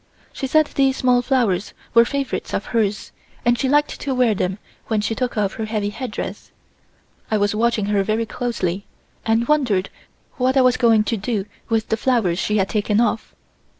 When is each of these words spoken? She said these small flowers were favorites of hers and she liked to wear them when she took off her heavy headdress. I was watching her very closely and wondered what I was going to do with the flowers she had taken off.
She 0.33 0.47
said 0.47 0.65
these 0.65 0.97
small 0.97 1.21
flowers 1.21 1.75
were 1.93 2.05
favorites 2.05 2.55
of 2.55 2.65
hers 2.73 3.11
and 3.45 3.55
she 3.59 3.69
liked 3.69 3.99
to 4.01 4.15
wear 4.15 4.33
them 4.33 4.57
when 4.87 4.99
she 4.99 5.13
took 5.13 5.37
off 5.37 5.53
her 5.53 5.65
heavy 5.65 5.89
headdress. 5.91 6.49
I 7.29 7.37
was 7.37 7.53
watching 7.53 7.85
her 7.85 8.01
very 8.01 8.25
closely 8.25 8.87
and 9.27 9.47
wondered 9.47 9.91
what 10.37 10.57
I 10.57 10.61
was 10.61 10.75
going 10.75 11.03
to 11.03 11.17
do 11.17 11.45
with 11.69 11.89
the 11.89 11.97
flowers 11.97 12.39
she 12.39 12.57
had 12.57 12.67
taken 12.69 12.99
off. 12.99 13.35